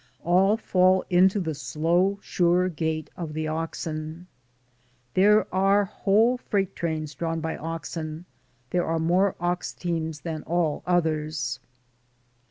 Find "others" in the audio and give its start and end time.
10.87-11.59